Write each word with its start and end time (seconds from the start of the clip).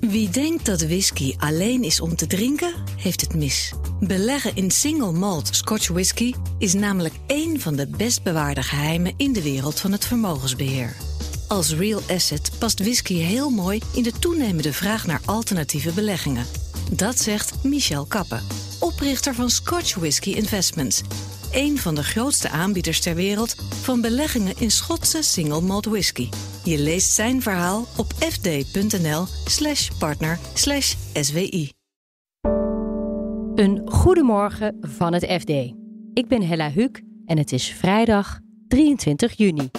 Wie 0.00 0.30
denkt 0.30 0.66
dat 0.66 0.80
whisky 0.82 1.34
alleen 1.38 1.82
is 1.82 2.00
om 2.00 2.16
te 2.16 2.26
drinken, 2.26 2.74
heeft 2.96 3.20
het 3.20 3.34
mis. 3.34 3.72
Beleggen 4.00 4.56
in 4.56 4.70
single 4.70 5.12
malt 5.12 5.48
Scotch 5.50 5.88
whisky 5.88 6.32
is 6.58 6.74
namelijk 6.74 7.14
één 7.26 7.60
van 7.60 7.76
de 7.76 7.86
best 7.86 8.22
bewaarde 8.22 8.62
geheimen 8.62 9.14
in 9.16 9.32
de 9.32 9.42
wereld 9.42 9.80
van 9.80 9.92
het 9.92 10.04
vermogensbeheer. 10.04 10.96
Als 11.48 11.74
real 11.74 12.00
asset 12.08 12.50
past 12.58 12.78
whisky 12.78 13.14
heel 13.14 13.50
mooi 13.50 13.80
in 13.94 14.02
de 14.02 14.12
toenemende 14.18 14.72
vraag 14.72 15.06
naar 15.06 15.20
alternatieve 15.24 15.92
beleggingen. 15.92 16.46
Dat 16.90 17.18
zegt 17.18 17.64
Michel 17.64 18.04
Kappen, 18.04 18.42
oprichter 18.80 19.34
van 19.34 19.50
Scotch 19.50 19.94
Whisky 19.94 20.30
Investments. 20.30 21.02
Een 21.52 21.78
van 21.78 21.94
de 21.94 22.04
grootste 22.04 22.48
aanbieders 22.48 23.00
ter 23.00 23.14
wereld 23.14 23.54
van 23.82 24.00
beleggingen 24.00 24.54
in 24.58 24.70
Schotse 24.70 25.22
single 25.22 25.60
malt 25.60 25.84
whisky. 25.84 26.28
Je 26.64 26.78
leest 26.78 27.12
zijn 27.12 27.42
verhaal 27.42 27.86
op 27.96 28.12
partner 29.98 30.38
slash 30.54 30.94
SWI. 31.12 31.72
Een 33.54 33.82
goedemorgen 33.84 34.78
van 34.80 35.12
het 35.12 35.24
FD. 35.24 35.50
Ik 36.12 36.28
ben 36.28 36.42
Hella 36.42 36.70
Huuk 36.70 37.02
en 37.26 37.38
het 37.38 37.52
is 37.52 37.66
vrijdag 37.66 38.38
23 38.68 39.32
juni. 39.36 39.70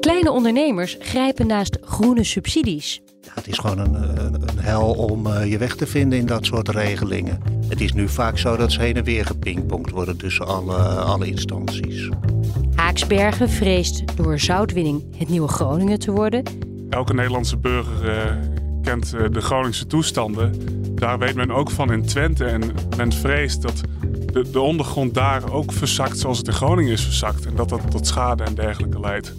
Kleine 0.00 0.30
ondernemers 0.30 0.96
grijpen 0.98 1.46
naast 1.46 1.78
groene 1.80 2.24
subsidies. 2.24 3.03
Het 3.34 3.48
is 3.48 3.58
gewoon 3.58 3.78
een, 3.78 3.94
een, 3.94 4.34
een 4.34 4.58
hel 4.58 4.92
om 4.92 5.26
uh, 5.26 5.50
je 5.50 5.58
weg 5.58 5.76
te 5.76 5.86
vinden 5.86 6.18
in 6.18 6.26
dat 6.26 6.44
soort 6.44 6.68
regelingen. 6.68 7.40
Het 7.68 7.80
is 7.80 7.92
nu 7.92 8.08
vaak 8.08 8.38
zo 8.38 8.56
dat 8.56 8.72
ze 8.72 8.80
heen 8.80 8.96
en 8.96 9.04
weer 9.04 9.26
gepingpongd 9.26 9.90
worden 9.90 10.16
tussen 10.16 10.46
alle, 10.46 10.76
alle 10.84 11.26
instanties. 11.26 12.08
Haaksbergen 12.74 13.50
vreest 13.50 14.16
door 14.16 14.38
zoutwinning 14.38 15.02
het 15.16 15.28
nieuwe 15.28 15.48
Groningen 15.48 15.98
te 15.98 16.10
worden. 16.10 16.42
Elke 16.90 17.14
Nederlandse 17.14 17.56
burger 17.56 18.04
uh, 18.04 18.36
kent 18.82 19.14
uh, 19.14 19.30
de 19.30 19.40
Groningse 19.40 19.86
toestanden. 19.86 20.52
Daar 20.94 21.18
weet 21.18 21.34
men 21.34 21.50
ook 21.50 21.70
van 21.70 21.92
in 21.92 22.06
Twente. 22.06 22.44
En 22.44 22.62
men 22.96 23.12
vreest 23.12 23.62
dat 23.62 23.80
de, 24.32 24.50
de 24.50 24.60
ondergrond 24.60 25.14
daar 25.14 25.52
ook 25.52 25.72
verzakt 25.72 26.18
zoals 26.18 26.38
het 26.38 26.46
in 26.46 26.52
Groningen 26.52 26.92
is 26.92 27.04
verzakt. 27.04 27.46
En 27.46 27.54
dat 27.56 27.68
dat 27.68 27.90
tot 27.90 28.06
schade 28.06 28.44
en 28.44 28.54
dergelijke 28.54 29.00
leidt. 29.00 29.34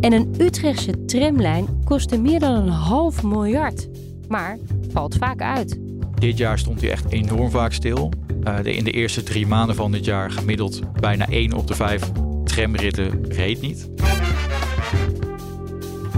En 0.00 0.12
een 0.12 0.34
Utrechtse 0.38 1.04
tramlijn 1.04 1.82
kostte 1.84 2.20
meer 2.20 2.40
dan 2.40 2.54
een 2.54 2.68
half 2.68 3.22
miljard. 3.22 3.88
Maar 4.28 4.58
valt 4.92 5.16
vaak 5.16 5.40
uit. 5.40 5.78
Dit 6.14 6.38
jaar 6.38 6.58
stond 6.58 6.80
hij 6.80 6.90
echt 6.90 7.12
enorm 7.12 7.50
vaak 7.50 7.72
stil. 7.72 8.12
Uh, 8.44 8.62
de, 8.62 8.74
in 8.74 8.84
de 8.84 8.90
eerste 8.90 9.22
drie 9.22 9.46
maanden 9.46 9.76
van 9.76 9.92
dit 9.92 10.04
jaar 10.04 10.30
gemiddeld 10.30 10.80
bijna 11.00 11.28
1 11.28 11.52
op 11.52 11.66
de 11.66 11.74
5 11.74 12.10
tramritten 12.44 13.32
reed 13.32 13.60
niet. 13.60 13.90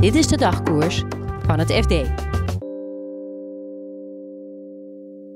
Dit 0.01 0.15
is 0.15 0.27
de 0.27 0.37
dagkoers 0.37 1.03
van 1.47 1.59
het 1.59 1.73
FD. 1.73 2.25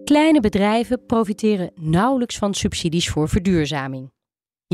Kleine 0.04 0.40
bedrijven 0.40 1.06
profiteren 1.06 1.70
nauwelijks 1.74 2.38
van 2.38 2.54
subsidies 2.54 3.08
voor 3.08 3.28
verduurzaming. 3.28 4.10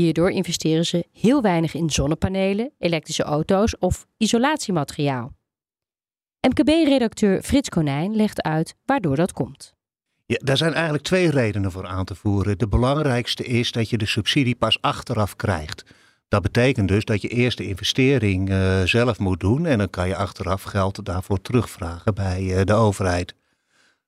Hierdoor 0.01 0.31
investeren 0.31 0.85
ze 0.85 1.05
heel 1.13 1.41
weinig 1.41 1.73
in 1.73 1.89
zonnepanelen, 1.89 2.71
elektrische 2.79 3.23
auto's 3.23 3.75
of 3.79 4.07
isolatiemateriaal. 4.17 5.33
MKB-redacteur 6.47 7.41
Frits 7.41 7.69
Konijn 7.69 8.15
legt 8.15 8.41
uit 8.41 8.75
waardoor 8.85 9.15
dat 9.15 9.31
komt. 9.33 9.73
Ja, 10.25 10.37
daar 10.43 10.57
zijn 10.57 10.73
eigenlijk 10.73 11.03
twee 11.03 11.29
redenen 11.29 11.71
voor 11.71 11.87
aan 11.87 12.05
te 12.05 12.15
voeren. 12.15 12.57
De 12.57 12.67
belangrijkste 12.67 13.43
is 13.43 13.71
dat 13.71 13.89
je 13.89 13.97
de 13.97 14.05
subsidie 14.05 14.55
pas 14.55 14.81
achteraf 14.81 15.35
krijgt. 15.35 15.85
Dat 16.27 16.41
betekent 16.41 16.87
dus 16.87 17.05
dat 17.05 17.21
je 17.21 17.27
eerst 17.27 17.57
de 17.57 17.67
investering 17.67 18.49
uh, 18.49 18.81
zelf 18.81 19.19
moet 19.19 19.39
doen 19.39 19.65
en 19.65 19.77
dan 19.77 19.89
kan 19.89 20.07
je 20.07 20.15
achteraf 20.15 20.63
geld 20.63 21.05
daarvoor 21.05 21.41
terugvragen 21.41 22.13
bij 22.13 22.41
uh, 22.41 22.61
de 22.63 22.73
overheid. 22.73 23.35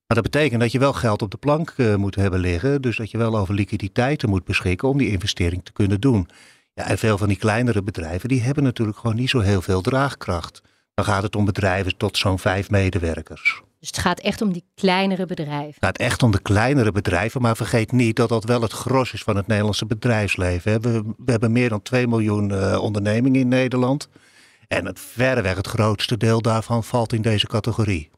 Maar 0.10 0.22
dat 0.22 0.32
betekent 0.32 0.62
dat 0.62 0.72
je 0.72 0.80
wel 0.80 0.94
geld 0.94 1.22
op 1.22 1.32
de 1.32 1.38
plank 1.38 1.74
uh, 1.78 1.96
moet 1.96 2.16
hebben 2.16 2.40
liggen. 2.40 2.82
Dus 2.82 2.98
dat 2.98 3.12
je 3.12 3.18
wel 3.18 3.38
over 3.38 3.54
liquiditeiten 3.54 4.30
moet 4.30 4.44
beschikken 4.44 4.88
om 4.88 4.98
die 4.98 5.12
investering 5.12 5.66
te 5.66 5.72
kunnen 5.72 6.02
doen. 6.02 6.28
Ja, 6.74 6.84
en 6.88 6.98
veel 6.98 7.18
van 7.18 7.28
die 7.28 7.38
kleinere 7.38 7.84
bedrijven 7.84 8.30
die 8.30 8.42
hebben 8.42 8.64
natuurlijk 8.64 8.98
gewoon 8.98 9.16
niet 9.16 9.30
zo 9.30 9.40
heel 9.40 9.62
veel 9.62 9.82
draagkracht. 9.82 10.62
Dan 10.94 11.06
gaat 11.06 11.24
het 11.24 11.36
om 11.36 11.46
bedrijven 11.46 11.98
tot 11.98 12.18
zo'n 12.18 12.40
vijf 12.40 12.70
medewerkers. 12.70 13.62
Dus 13.80 13.88
het 13.88 13.98
gaat 13.98 14.20
echt 14.20 14.42
om 14.42 14.54
die 14.54 14.64
kleinere 14.76 15.26
bedrijven. 15.26 15.74
Het 15.74 15.86
gaat 15.86 15.98
echt 15.98 16.24
om 16.24 16.32
de 16.32 16.42
kleinere 16.42 16.92
bedrijven, 16.92 17.42
maar 17.42 17.56
vergeet 17.56 17.92
niet 17.92 18.16
dat 18.16 18.30
dat 18.30 18.44
wel 18.44 18.62
het 18.62 18.72
gros 18.72 19.14
is 19.14 19.24
van 19.24 19.36
het 19.36 19.48
Nederlandse 19.48 19.86
bedrijfsleven. 19.86 20.82
We, 20.82 21.04
we 21.18 21.32
hebben 21.32 21.52
meer 21.52 21.70
dan 21.70 21.82
2 21.82 22.08
miljoen 22.08 22.50
uh, 22.52 22.82
ondernemingen 22.82 23.42
in 23.42 23.48
Nederland. 23.48 24.10
En 24.68 24.86
het 24.86 25.00
verreweg 25.00 25.56
het 25.56 25.68
grootste 25.68 26.18
deel 26.18 26.42
daarvan 26.42 26.84
valt 26.84 27.14
in 27.14 27.22
deze 27.22 27.48
categorie. 27.48 28.10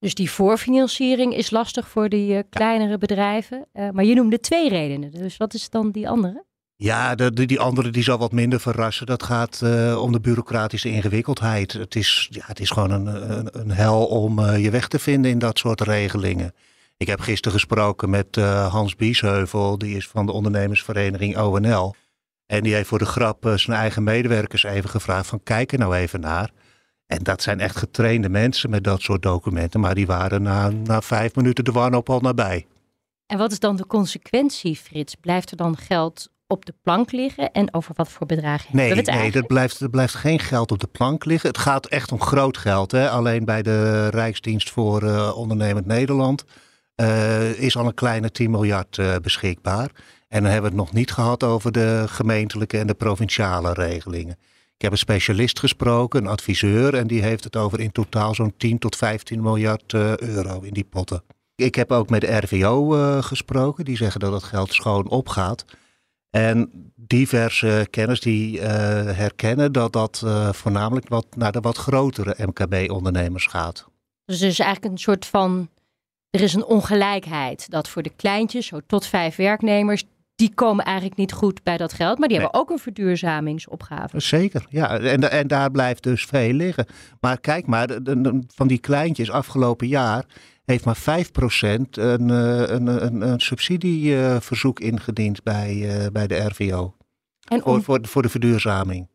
Dus 0.00 0.14
die 0.14 0.30
voorfinanciering 0.30 1.34
is 1.34 1.50
lastig 1.50 1.88
voor 1.88 2.08
die 2.08 2.34
uh, 2.34 2.40
kleinere 2.50 2.90
ja. 2.90 2.98
bedrijven. 2.98 3.66
Uh, 3.74 3.90
maar 3.90 4.04
je 4.04 4.14
noemde 4.14 4.40
twee 4.40 4.68
redenen. 4.68 5.10
Dus 5.10 5.36
wat 5.36 5.54
is 5.54 5.70
dan 5.70 5.90
die 5.90 6.08
andere? 6.08 6.44
Ja, 6.76 7.14
de, 7.14 7.32
de, 7.32 7.46
die 7.46 7.60
andere 7.60 7.90
die 7.90 8.02
zal 8.02 8.18
wat 8.18 8.32
minder 8.32 8.60
verrassen. 8.60 9.06
Dat 9.06 9.22
gaat 9.22 9.60
uh, 9.64 10.02
om 10.02 10.12
de 10.12 10.20
bureaucratische 10.20 10.88
ingewikkeldheid. 10.88 11.72
Het 11.72 11.94
is, 11.94 12.28
ja, 12.30 12.42
het 12.46 12.60
is 12.60 12.70
gewoon 12.70 12.90
een, 12.90 13.06
een, 13.38 13.48
een 13.52 13.70
hel 13.70 14.06
om 14.06 14.54
je 14.56 14.70
weg 14.70 14.88
te 14.88 14.98
vinden 14.98 15.30
in 15.30 15.38
dat 15.38 15.58
soort 15.58 15.80
regelingen. 15.80 16.54
Ik 16.96 17.06
heb 17.06 17.20
gisteren 17.20 17.58
gesproken 17.58 18.10
met 18.10 18.36
Hans 18.68 18.96
Biesheuvel. 18.96 19.78
Die 19.78 19.96
is 19.96 20.08
van 20.08 20.26
de 20.26 20.32
ondernemersvereniging 20.32 21.38
ONL. 21.38 21.94
En 22.46 22.62
die 22.62 22.74
heeft 22.74 22.88
voor 22.88 22.98
de 22.98 23.04
grap 23.04 23.52
zijn 23.54 23.76
eigen 23.76 24.02
medewerkers 24.02 24.62
even 24.62 24.90
gevraagd 24.90 25.26
van 25.26 25.42
kijk 25.42 25.72
er 25.72 25.78
nou 25.78 25.94
even 25.96 26.20
naar. 26.20 26.50
En 27.10 27.22
dat 27.22 27.42
zijn 27.42 27.60
echt 27.60 27.76
getrainde 27.76 28.28
mensen 28.28 28.70
met 28.70 28.84
dat 28.84 29.00
soort 29.00 29.22
documenten. 29.22 29.80
Maar 29.80 29.94
die 29.94 30.06
waren 30.06 30.42
na, 30.42 30.68
na 30.68 31.00
vijf 31.00 31.34
minuten 31.34 31.64
de 31.64 31.72
wanhoop 31.72 32.10
al 32.10 32.20
nabij. 32.20 32.66
En 33.26 33.38
wat 33.38 33.52
is 33.52 33.58
dan 33.58 33.76
de 33.76 33.86
consequentie, 33.86 34.76
Frits? 34.76 35.14
Blijft 35.14 35.50
er 35.50 35.56
dan 35.56 35.76
geld 35.76 36.30
op 36.46 36.64
de 36.66 36.74
plank 36.82 37.12
liggen? 37.12 37.52
En 37.52 37.74
over 37.74 37.94
wat 37.96 38.08
voor 38.08 38.26
bedragen 38.26 38.68
nee, 38.72 38.86
hebben 38.86 39.04
we 39.04 39.10
het 39.10 39.20
Nee, 39.20 39.32
er 39.32 39.46
blijft, 39.46 39.80
er 39.80 39.90
blijft 39.90 40.14
geen 40.14 40.38
geld 40.38 40.72
op 40.72 40.78
de 40.78 40.86
plank 40.86 41.24
liggen. 41.24 41.48
Het 41.48 41.58
gaat 41.58 41.86
echt 41.86 42.12
om 42.12 42.20
groot 42.20 42.56
geld. 42.56 42.92
Hè? 42.92 43.10
Alleen 43.10 43.44
bij 43.44 43.62
de 43.62 44.08
Rijksdienst 44.08 44.70
voor 44.70 45.02
uh, 45.02 45.36
Ondernemend 45.36 45.86
Nederland 45.86 46.44
uh, 46.96 47.58
is 47.58 47.76
al 47.76 47.86
een 47.86 47.94
kleine 47.94 48.30
10 48.30 48.50
miljard 48.50 48.96
uh, 48.96 49.16
beschikbaar. 49.22 49.90
En 50.28 50.42
dan 50.42 50.52
hebben 50.52 50.70
we 50.70 50.76
het 50.76 50.86
nog 50.86 50.92
niet 50.92 51.12
gehad 51.12 51.42
over 51.42 51.72
de 51.72 52.04
gemeentelijke 52.08 52.78
en 52.78 52.86
de 52.86 52.94
provinciale 52.94 53.72
regelingen. 53.72 54.36
Ik 54.80 54.86
heb 54.86 54.94
een 54.94 55.04
specialist 55.04 55.58
gesproken, 55.58 56.20
een 56.20 56.30
adviseur, 56.30 56.94
en 56.94 57.06
die 57.06 57.22
heeft 57.22 57.44
het 57.44 57.56
over 57.56 57.80
in 57.80 57.92
totaal 57.92 58.34
zo'n 58.34 58.54
10 58.56 58.78
tot 58.78 58.96
15 58.96 59.42
miljard 59.42 59.92
uh, 59.92 60.16
euro 60.16 60.60
in 60.60 60.72
die 60.72 60.84
potten. 60.84 61.22
Ik 61.54 61.74
heb 61.74 61.92
ook 61.92 62.10
met 62.10 62.20
de 62.20 62.36
RVO 62.36 62.96
uh, 62.96 63.22
gesproken, 63.22 63.84
die 63.84 63.96
zeggen 63.96 64.20
dat 64.20 64.32
het 64.32 64.42
geld 64.42 64.72
schoon 64.72 65.08
opgaat. 65.08 65.64
En 66.30 66.70
diverse 66.94 67.86
kenners 67.90 68.20
die 68.20 68.58
uh, 68.58 68.64
herkennen 69.04 69.72
dat 69.72 69.92
dat 69.92 70.24
voornamelijk 70.50 71.08
wat 71.08 71.26
naar 71.36 71.52
de 71.52 71.60
wat 71.60 71.76
grotere 71.76 72.34
MKB-ondernemers 72.46 73.46
gaat. 73.46 73.86
Dus 74.24 74.40
is 74.40 74.58
eigenlijk 74.58 74.92
een 74.92 75.00
soort 75.00 75.26
van, 75.26 75.68
er 76.30 76.40
is 76.40 76.54
een 76.54 76.64
ongelijkheid 76.64 77.70
dat 77.70 77.88
voor 77.88 78.02
de 78.02 78.12
kleintjes, 78.16 78.66
zo 78.66 78.80
tot 78.86 79.06
vijf 79.06 79.36
werknemers, 79.36 80.04
die 80.40 80.54
komen 80.54 80.84
eigenlijk 80.84 81.16
niet 81.16 81.32
goed 81.32 81.62
bij 81.62 81.76
dat 81.76 81.92
geld. 81.92 82.18
Maar 82.18 82.28
die 82.28 82.36
nee. 82.36 82.46
hebben 82.46 82.60
ook 82.62 82.70
een 82.70 82.78
verduurzamingsopgave. 82.78 84.20
Zeker, 84.20 84.66
ja. 84.68 84.98
En, 84.98 85.30
en 85.30 85.46
daar 85.46 85.70
blijft 85.70 86.02
dus 86.02 86.24
veel 86.24 86.52
liggen. 86.52 86.86
Maar 87.20 87.40
kijk 87.40 87.66
maar, 87.66 87.86
de, 87.86 88.02
de, 88.02 88.42
van 88.54 88.68
die 88.68 88.78
kleintjes 88.78 89.30
afgelopen 89.30 89.86
jaar 89.86 90.24
heeft 90.64 90.84
maar 90.84 90.98
5% 90.98 91.00
een, 91.90 92.28
een, 92.28 92.86
een, 92.86 93.20
een 93.20 93.40
subsidieverzoek 93.40 94.80
ingediend 94.80 95.42
bij, 95.42 95.74
uh, 95.74 96.06
bij 96.12 96.26
de 96.26 96.36
RVO. 96.36 96.96
En 97.48 97.64
om... 97.64 97.74
voor, 97.74 97.82
voor, 97.82 98.06
voor 98.06 98.22
de 98.22 98.28
verduurzaming. 98.28 99.08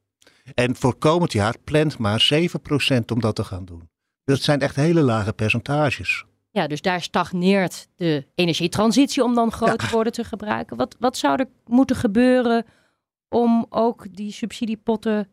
En 0.54 0.76
voor 0.76 0.96
komend 0.96 1.32
jaar 1.32 1.56
plant 1.64 1.98
maar 1.98 2.30
7% 2.34 3.06
om 3.14 3.20
dat 3.20 3.36
te 3.36 3.44
gaan 3.44 3.66
doen. 3.66 3.90
Dat 4.24 4.42
zijn 4.42 4.60
echt 4.60 4.76
hele 4.76 5.02
lage 5.02 5.34
percentages. 5.34 6.26
Ja, 6.56 6.68
dus 6.68 6.82
daar 6.82 7.02
stagneert 7.02 7.88
de 7.96 8.26
energietransitie 8.36 9.24
om 9.24 9.36
dan 9.36 9.52
grote 9.52 9.86
ja. 9.86 9.92
woorden 9.92 10.14
te 10.14 10.24
gebruiken. 10.24 10.78
Wat, 10.78 10.96
wat 11.00 11.18
zou 11.18 11.40
er 11.40 11.48
moeten 11.66 11.96
gebeuren 11.96 12.66
om 13.30 13.66
ook 13.70 14.06
die 14.12 14.32
subsidiepotten 14.32 15.28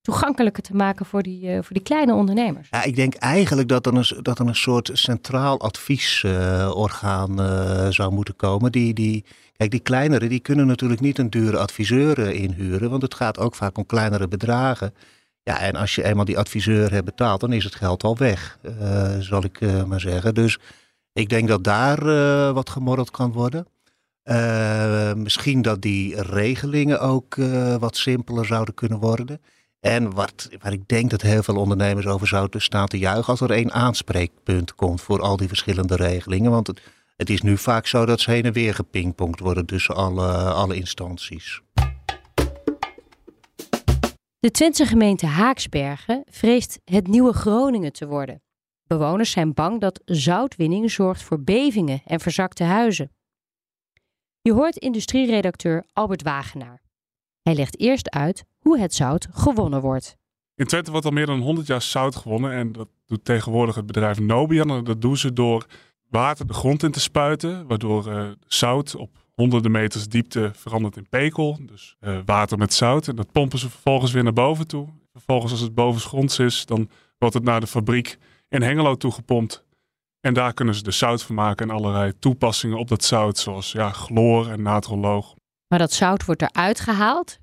toegankelijker 0.00 0.62
te 0.62 0.74
maken 0.74 1.06
voor 1.06 1.22
die, 1.22 1.44
uh, 1.44 1.54
voor 1.54 1.72
die 1.72 1.82
kleine 1.82 2.14
ondernemers? 2.14 2.68
Ja, 2.70 2.82
ik 2.82 2.96
denk 2.96 3.14
eigenlijk 3.14 3.68
dat 3.68 3.86
er 3.86 3.94
een, 3.94 4.22
dat 4.22 4.38
er 4.38 4.46
een 4.46 4.54
soort 4.54 4.90
centraal 4.92 5.60
adviesorgaan 5.60 7.40
uh, 7.40 7.46
uh, 7.46 7.88
zou 7.88 8.12
moeten 8.12 8.36
komen. 8.36 8.72
Die, 8.72 8.94
die, 8.94 9.24
kijk, 9.56 9.70
die 9.70 9.80
kleinere 9.80 10.28
die 10.28 10.40
kunnen 10.40 10.66
natuurlijk 10.66 11.00
niet 11.00 11.18
een 11.18 11.30
dure 11.30 11.58
adviseur 11.58 12.18
inhuren, 12.18 12.90
want 12.90 13.02
het 13.02 13.14
gaat 13.14 13.38
ook 13.38 13.54
vaak 13.54 13.78
om 13.78 13.86
kleinere 13.86 14.28
bedragen. 14.28 14.94
Ja, 15.44 15.58
en 15.58 15.76
als 15.76 15.94
je 15.94 16.04
eenmaal 16.04 16.24
die 16.24 16.38
adviseur 16.38 16.92
hebt 16.92 17.04
betaald, 17.04 17.40
dan 17.40 17.52
is 17.52 17.64
het 17.64 17.74
geld 17.74 18.02
al 18.02 18.16
weg, 18.16 18.58
uh, 18.62 19.18
zal 19.18 19.44
ik 19.44 19.60
uh, 19.60 19.84
maar 19.84 20.00
zeggen. 20.00 20.34
Dus 20.34 20.58
ik 21.12 21.28
denk 21.28 21.48
dat 21.48 21.64
daar 21.64 22.06
uh, 22.06 22.50
wat 22.52 22.70
gemorreld 22.70 23.10
kan 23.10 23.32
worden. 23.32 23.66
misschien 25.22 25.62
dat 25.62 25.82
die 25.82 26.22
regelingen 26.22 27.00
ook 27.00 27.34
wat 27.78 27.96
simpeler 27.96 28.46
zouden 28.46 28.74
kunnen 28.74 28.98
worden. 28.98 29.40
En 29.80 30.12
wat, 30.12 30.48
waar 30.60 30.72
ik 30.72 30.88
denk 30.88 31.10
dat 31.10 31.22
heel 31.22 31.42
veel 31.42 31.56
ondernemers 31.56 32.06
over 32.06 32.26
zouden 32.26 32.62
staan 32.62 32.86
te 32.86 32.98
juichen 32.98 33.26
als 33.26 33.40
er 33.40 33.50
één 33.50 33.72
aanspreekpunt 33.72 34.74
komt 34.74 35.00
voor 35.00 35.20
al 35.20 35.36
die 35.36 35.48
verschillende 35.48 35.96
regelingen. 35.96 36.50
Want 36.50 36.66
het, 36.66 36.80
het 37.16 37.30
is 37.30 37.42
nu 37.42 37.58
vaak 37.58 37.86
zo 37.86 38.06
dat 38.06 38.20
ze 38.20 38.30
heen 38.30 38.44
en 38.44 38.52
weer 38.52 38.74
gepingpongd 38.74 39.40
worden 39.40 39.66
tussen 39.66 39.94
alle, 39.94 40.32
alle 40.32 40.74
instanties. 40.74 41.60
De 44.42 44.50
Twentse 44.50 44.86
gemeente 44.86 45.26
Haaksbergen 45.26 46.24
vreest 46.30 46.80
het 46.84 47.06
nieuwe 47.06 47.32
Groningen 47.32 47.92
te 47.92 48.06
worden. 48.06 48.42
Bewoners 48.86 49.30
zijn 49.30 49.54
bang 49.54 49.80
dat 49.80 50.00
zoutwinning 50.04 50.90
zorgt 50.90 51.22
voor 51.22 51.42
bevingen 51.42 52.02
en 52.04 52.20
verzakte 52.20 52.64
huizen. 52.64 53.10
Je 54.40 54.52
hoort 54.52 54.76
industrieredacteur 54.76 55.84
Albert 55.92 56.22
Wagenaar. 56.22 56.82
Hij 57.42 57.54
legt 57.54 57.80
eerst 57.80 58.10
uit 58.10 58.44
hoe 58.58 58.78
het 58.78 58.94
zout 58.94 59.28
gewonnen 59.30 59.80
wordt. 59.80 60.16
In 60.54 60.66
Twente 60.66 60.90
wordt 60.90 61.06
al 61.06 61.12
meer 61.12 61.26
dan 61.26 61.40
100 61.40 61.66
jaar 61.66 61.82
zout 61.82 62.16
gewonnen 62.16 62.52
en 62.52 62.72
dat 62.72 62.88
doet 63.06 63.24
tegenwoordig 63.24 63.74
het 63.74 63.86
bedrijf 63.86 64.20
Nobian. 64.20 64.84
Dat 64.84 65.00
doen 65.00 65.16
ze 65.16 65.32
door 65.32 65.66
water 66.08 66.46
de 66.46 66.54
grond 66.54 66.82
in 66.82 66.90
te 66.90 67.00
spuiten, 67.00 67.66
waardoor 67.66 68.08
uh, 68.08 68.30
zout 68.46 68.96
op 68.96 69.21
honderden 69.34 69.70
meters 69.70 70.08
diepte 70.08 70.50
verandert 70.54 70.96
in 70.96 71.08
pekel. 71.08 71.58
Dus 71.62 71.96
uh, 72.00 72.18
water 72.24 72.58
met 72.58 72.74
zout. 72.74 73.08
En 73.08 73.16
dat 73.16 73.32
pompen 73.32 73.58
ze 73.58 73.70
vervolgens 73.70 74.12
weer 74.12 74.22
naar 74.22 74.32
boven 74.32 74.66
toe. 74.66 74.88
Vervolgens 75.12 75.52
als 75.52 75.60
het 75.60 75.74
bovensgronds 75.74 76.38
is, 76.38 76.66
dan 76.66 76.90
wordt 77.18 77.34
het 77.34 77.44
naar 77.44 77.60
de 77.60 77.66
fabriek 77.66 78.18
in 78.48 78.62
Hengelo 78.62 78.94
toegepompt. 78.94 79.64
En 80.20 80.34
daar 80.34 80.54
kunnen 80.54 80.74
ze 80.74 80.82
de 80.82 80.90
zout 80.90 81.22
van 81.22 81.34
maken 81.34 81.68
en 81.68 81.76
allerlei 81.76 82.18
toepassingen 82.18 82.78
op 82.78 82.88
dat 82.88 83.04
zout, 83.04 83.38
zoals 83.38 83.72
ja, 83.72 83.90
chloor 83.90 84.48
en 84.50 84.62
natroloog. 84.62 85.34
Maar 85.68 85.78
dat 85.78 85.92
zout 85.92 86.24
wordt 86.24 86.42
eruit 86.42 86.80
gehaald. 86.80 87.38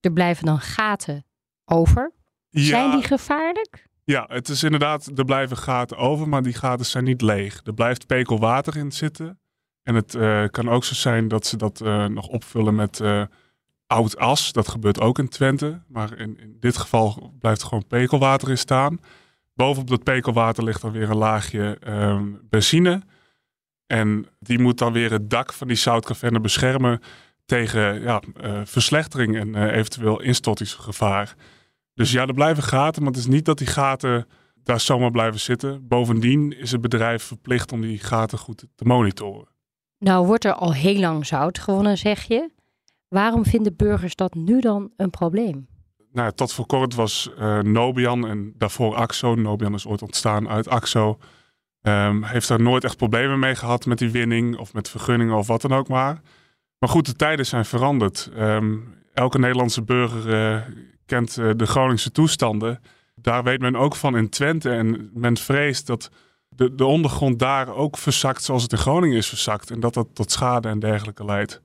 Er 0.00 0.12
blijven 0.12 0.46
dan 0.46 0.60
gaten 0.60 1.24
over. 1.64 2.12
Zijn 2.50 2.90
die 2.90 3.02
gevaarlijk? 3.02 3.88
Ja, 4.04 4.24
het 4.28 4.48
is 4.48 4.62
inderdaad, 4.62 5.10
er 5.18 5.24
blijven 5.24 5.56
gaten 5.56 5.96
over, 5.96 6.28
maar 6.28 6.42
die 6.42 6.52
gaten 6.52 6.86
zijn 6.86 7.04
niet 7.04 7.22
leeg. 7.22 7.60
Er 7.64 7.74
blijft 7.74 8.06
pekel 8.06 8.38
water 8.38 8.76
in 8.76 8.92
zitten. 8.92 9.39
En 9.90 9.96
het 9.96 10.14
uh, 10.14 10.44
kan 10.50 10.68
ook 10.68 10.84
zo 10.84 10.94
zijn 10.94 11.28
dat 11.28 11.46
ze 11.46 11.56
dat 11.56 11.80
uh, 11.84 12.04
nog 12.04 12.26
opvullen 12.26 12.74
met 12.74 13.00
uh, 13.00 13.22
oud 13.86 14.16
as. 14.16 14.52
Dat 14.52 14.68
gebeurt 14.68 15.00
ook 15.00 15.18
in 15.18 15.28
Twente. 15.28 15.80
Maar 15.88 16.18
in, 16.18 16.38
in, 16.40 16.56
dit 16.60 16.76
geval 16.76 17.34
blijft 17.38 17.60
er 17.60 17.68
gewoon 17.68 17.86
pekelwater 17.86 18.50
in 18.50 18.58
staan. 18.58 19.00
Bovenop 19.54 19.88
dat 19.88 20.02
pekelwater 20.02 20.64
ligt 20.64 20.80
dan 20.80 20.92
weer 20.92 21.10
een 21.10 21.16
laagje 21.16 21.76
ehm, 21.80 22.24
benzine. 22.42 23.02
En 23.86 24.26
die 24.38 24.58
moet 24.58 24.78
dan 24.78 24.92
weer 24.92 25.10
het 25.10 25.30
dak 25.30 25.52
van 25.52 25.68
die 25.68 25.76
zoutkaverne 25.76 26.40
beschermen 26.40 27.00
tegen 27.44 28.00
ja, 28.00 28.22
verslechtering 28.64 29.36
en 29.36 29.70
eventueel 29.70 30.20
instortingsgevaar. 30.20 31.34
Dus 31.94 32.12
ja, 32.12 32.26
er 32.26 32.34
blijven 32.34 32.62
gaten, 32.62 33.02
maar 33.02 33.12
het 33.12 33.20
is 33.20 33.26
niet 33.26 33.44
dat 33.44 33.58
die 33.58 33.66
gaten 33.66 34.26
daar 34.62 34.80
zomaar 34.80 35.10
blijven 35.10 35.40
zitten. 35.40 35.88
Bovendien 35.88 36.58
is 36.58 36.72
het 36.72 36.80
bedrijf 36.80 37.22
verplicht 37.22 37.72
om 37.72 37.80
die 37.80 37.98
gaten 37.98 38.38
goed 38.38 38.64
te 38.74 38.84
monitoren. 38.84 39.49
Nou 40.00 40.26
wordt 40.26 40.44
er 40.44 40.52
al 40.52 40.74
heel 40.74 41.00
lang 41.00 41.26
zout 41.26 41.58
gewonnen, 41.58 41.98
zeg 41.98 42.22
je. 42.22 42.50
Waarom 43.08 43.44
vinden 43.44 43.76
burgers 43.76 44.14
dat 44.14 44.34
nu 44.34 44.60
dan 44.60 44.90
een 44.96 45.10
probleem? 45.10 45.68
Nou, 46.12 46.32
tot 46.32 46.52
voor 46.52 46.66
kort 46.66 46.94
was 46.94 47.30
uh, 47.38 47.58
Nobian 47.58 48.28
en 48.28 48.54
daarvoor 48.58 48.94
Axo. 48.94 49.34
Nobian 49.34 49.74
is 49.74 49.86
ooit 49.86 50.02
ontstaan 50.02 50.48
uit 50.48 50.68
Axo. 50.68 51.18
Um, 51.82 52.24
heeft 52.24 52.48
daar 52.48 52.62
nooit 52.62 52.84
echt 52.84 52.96
problemen 52.96 53.38
mee 53.38 53.54
gehad 53.54 53.86
met 53.86 53.98
die 53.98 54.10
winning 54.10 54.56
of 54.56 54.72
met 54.72 54.88
vergunningen 54.90 55.36
of 55.36 55.46
wat 55.46 55.60
dan 55.60 55.72
ook 55.72 55.88
maar. 55.88 56.20
Maar 56.78 56.88
goed, 56.88 57.06
de 57.06 57.14
tijden 57.14 57.46
zijn 57.46 57.64
veranderd. 57.64 58.30
Um, 58.38 58.94
elke 59.14 59.38
Nederlandse 59.38 59.82
burger 59.82 60.54
uh, 60.54 60.62
kent 61.06 61.36
uh, 61.36 61.50
de 61.56 61.66
Groningse 61.66 62.12
toestanden. 62.12 62.80
Daar 63.14 63.42
weet 63.42 63.60
men 63.60 63.76
ook 63.76 63.96
van 63.96 64.16
in 64.16 64.28
Twente. 64.28 64.70
En 64.70 65.10
men 65.14 65.36
vreest 65.36 65.86
dat 65.86 66.10
de, 66.60 66.74
de 66.74 66.84
ondergrond 66.84 67.38
daar 67.38 67.74
ook 67.74 67.96
verzakt 67.96 68.42
zoals 68.42 68.62
het 68.62 68.72
in 68.72 68.78
Groningen 68.78 69.16
is 69.16 69.28
verzakt. 69.28 69.70
En 69.70 69.80
dat 69.80 69.94
dat 69.94 70.08
tot 70.14 70.30
schade 70.32 70.68
en 70.68 70.78
dergelijke 70.78 71.24
leidt. 71.24 71.60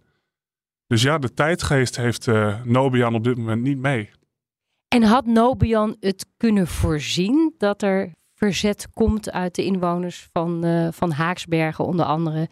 Dus 0.88 1.01
ja, 1.01 1.18
de 1.18 1.33
tijdgeest 1.33 1.95
heeft 1.95 2.27
uh, 2.27 2.63
Nobian 2.63 3.15
op 3.15 3.24
dit 3.24 3.38
moment 3.38 3.62
niet 3.62 3.77
mee. 3.77 4.09
En 4.88 5.03
had 5.03 5.25
Nobian 5.25 5.95
het 6.00 6.25
kunnen 6.38 6.68
voorzien 6.68 7.53
dat 7.57 7.81
er 7.81 8.12
verzet 8.36 8.88
komt 8.94 9.31
uit 9.31 9.56
de 9.56 9.65
inwoners 9.65 10.30
van, 10.31 10.65
uh, 10.65 10.88
van 10.92 11.12
Haaksbergen 11.12 11.86
onder 11.86 12.06
andere 12.06 12.50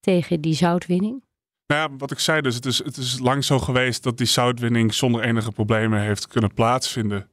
tegen 0.00 0.40
die 0.40 0.54
zoutwinning? 0.54 1.24
Nou 1.66 1.90
ja, 1.90 1.96
wat 1.96 2.10
ik 2.10 2.18
zei 2.18 2.40
dus, 2.40 2.54
het 2.54 2.66
is, 2.66 2.84
het 2.84 2.96
is 2.96 3.18
lang 3.18 3.44
zo 3.44 3.58
geweest 3.58 4.02
dat 4.02 4.18
die 4.18 4.26
zoutwinning 4.26 4.94
zonder 4.94 5.22
enige 5.22 5.52
problemen 5.52 6.00
heeft 6.00 6.26
kunnen 6.26 6.54
plaatsvinden. 6.54 7.30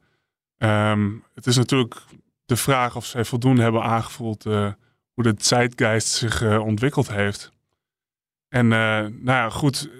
Um, 0.58 1.24
het 1.34 1.46
is 1.46 1.56
natuurlijk 1.56 2.02
de 2.48 2.56
vraag 2.56 2.96
of 2.96 3.04
zij 3.04 3.24
voldoende 3.24 3.62
hebben 3.62 3.82
aangevoeld 3.82 4.46
uh, 4.46 4.72
hoe 5.14 5.24
de 5.24 5.34
zeitgeist 5.36 6.08
zich 6.08 6.42
uh, 6.42 6.64
ontwikkeld 6.64 7.10
heeft. 7.10 7.50
En 8.48 8.64
uh, 8.64 8.70
nou 8.70 9.10
ja, 9.24 9.50
goed, 9.50 9.90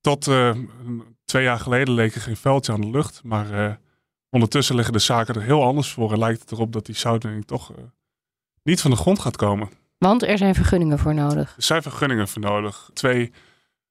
tot 0.00 0.30
twee 1.24 1.42
jaar 1.42 1.58
geleden 1.58 1.94
leek 1.94 2.14
er 2.14 2.20
geen 2.20 2.36
veldje 2.36 2.72
aan 2.72 2.80
de 2.80 2.90
lucht. 2.90 3.20
Maar 3.24 3.78
ondertussen 4.30 4.74
liggen 4.74 4.92
de 4.92 4.98
zaken 4.98 5.34
er 5.34 5.42
heel 5.42 5.64
anders 5.64 5.92
voor. 5.92 6.12
En 6.12 6.18
lijkt 6.18 6.40
het 6.40 6.52
erop 6.52 6.72
dat 6.72 6.86
die 6.86 6.94
zoutwinning 6.94 7.46
toch 7.46 7.72
niet 8.62 8.80
van 8.80 8.90
de 8.90 8.96
grond 8.96 9.18
gaat 9.18 9.36
komen. 9.36 9.68
Want 9.98 10.22
er 10.22 10.38
zijn 10.38 10.54
vergunningen 10.54 10.98
voor 10.98 11.14
nodig. 11.14 11.56
Er 11.56 11.62
zijn 11.62 11.82
vergunningen 11.82 12.28
voor 12.28 12.42
nodig. 12.42 12.90
Twee 12.92 13.32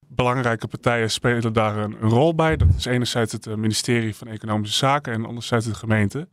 belangrijke 0.07 0.68
partijen 0.68 1.12
spelen 1.12 1.53
daar 1.53 1.77
een, 1.77 2.03
een, 2.03 2.09
rol 2.09 2.36
bij. 2.36 2.57
Dat 2.57 2.68
is 2.77 2.86
enerzijds 2.86 3.31
het 3.31 3.56
ministerie 3.56 4.15
van 4.15 4.27
Economische 4.27 4.77
Zaken 4.77 5.13
en 5.13 5.25
anderzijds 5.25 5.65
de 5.65 5.74
gemeente. 5.74 6.27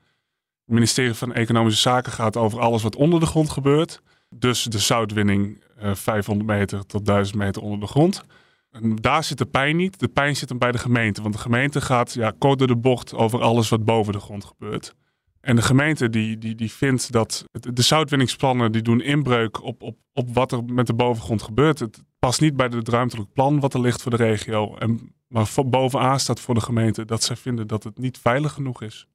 Het 0.67 0.75
ministerie 0.75 1.15
van 1.15 1.33
Economische 1.33 1.81
Zaken 1.81 2.13
gaat 2.13 2.37
over 2.37 2.61
alles 2.61 2.83
wat 2.83 2.97
onder 2.97 3.21
de 3.21 3.27
grond 3.27 3.51
gebeurt. 3.51 4.03
Dus 4.31 4.63
de 4.63 4.79
zoutwinning 4.79 5.65
uh, 5.83 5.95
500 5.95 6.49
meter 6.49 6.87
tot 6.87 7.07
1000 7.07 7.37
meter 7.39 7.63
onder 7.63 7.81
de 7.81 7.87
grond. 7.87 8.23
En 8.71 8.97
daar 8.97 9.25
zit 9.25 9.39
de 9.39 9.47
pijn 9.47 9.77
niet. 9.77 9.99
De 9.99 10.09
pijn 10.09 10.37
zit 10.37 10.49
hem 10.49 10.59
bij 10.59 10.73
de 10.73 10.79
gemeente. 10.79 11.23
Want 11.23 11.35
de 11.35 11.41
gemeente 11.41 11.81
gaat 11.81 12.13
ja, 12.13 12.33
kort 12.39 12.59
door 12.59 12.69
de 12.69 12.77
bocht 12.77 13.15
over 13.15 13.43
alles 13.43 13.69
wat 13.69 13.85
boven 13.85 14.13
de 14.13 14.21
grond 14.21 14.45
gebeurt. 14.45 14.95
En 15.41 15.57
de 15.57 15.63
gemeente 15.63 16.11
die, 16.11 16.39
die, 16.39 16.55
die 16.55 16.73
vindt 16.73 17.13
dat 17.13 17.45
de 17.53 17.83
zoutwinningsplannen 17.83 18.73
die 18.73 18.83
doen 18.83 19.01
inbreuk 19.01 19.63
op, 19.63 19.83
op, 19.83 19.97
op 20.13 20.35
wat 20.35 20.53
er 20.53 20.65
met 20.65 20.87
de 20.87 20.95
bovengrond 20.95 21.43
gebeurt. 21.43 21.79
Het 21.79 22.03
past 22.19 22.41
niet 22.41 22.57
bij 22.57 22.67
het 22.67 22.89
ruimtelijk 22.89 23.33
plan 23.33 23.61
wat 23.61 23.75
er 23.75 23.81
ligt 23.81 24.03
voor 24.03 24.11
de 24.11 24.17
regio. 24.17 24.77
En, 24.77 25.15
maar 25.29 25.49
bovenaan 25.67 26.21
staat 26.21 26.41
voor 26.41 26.55
de 26.55 26.61
gemeente 26.61 27.05
dat 27.05 27.23
zij 27.23 27.37
vinden 27.37 27.67
dat 27.67 27.85
het 27.85 27.99
niet 27.99 28.19
veilig 28.19 28.53
genoeg 28.53 28.83
is. 28.83 29.07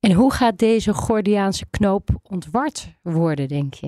En 0.00 0.12
hoe 0.12 0.32
gaat 0.32 0.58
deze 0.58 0.94
Gordiaanse 0.94 1.66
knoop 1.70 2.10
ontward 2.22 2.94
worden, 3.02 3.48
denk 3.48 3.74
je? 3.74 3.86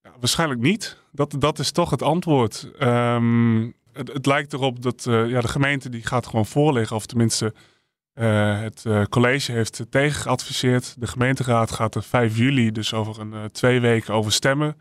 Ja, 0.00 0.12
waarschijnlijk 0.18 0.60
niet. 0.60 1.02
Dat, 1.12 1.34
dat 1.38 1.58
is 1.58 1.70
toch 1.70 1.90
het 1.90 2.02
antwoord. 2.02 2.70
Um, 2.80 3.74
het, 3.92 4.26
lijkt 4.26 4.52
erop 4.52 4.82
dat 4.82 5.06
uh, 5.08 5.28
ja, 5.28 5.40
de 5.40 5.48
gemeente 5.48 5.88
die 5.88 6.06
gaat 6.06 6.26
gewoon 6.26 6.46
voorliggen, 6.46 6.96
of 6.96 7.06
tenminste 7.06 7.54
uh, 8.14 8.60
het 8.60 8.84
uh, 8.86 9.04
college 9.04 9.52
heeft 9.52 9.86
tegen 9.90 10.20
geadviseerd. 10.20 11.00
De 11.00 11.06
gemeenteraad 11.06 11.70
gaat 11.70 11.94
er 11.94 12.02
5 12.02 12.36
juli, 12.36 12.72
dus 12.72 12.94
over 12.94 13.20
een 13.20 13.52
twee 13.52 13.80
weken, 13.80 14.14
over 14.14 14.32
stemmen. 14.32 14.74